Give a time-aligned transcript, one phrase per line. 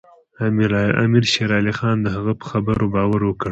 [1.03, 3.49] امیر شېر علي خان د هغه په خبرو باور وکړ.